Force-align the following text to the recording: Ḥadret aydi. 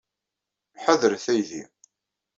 Ḥadret 0.83 1.25
aydi. 1.33 1.63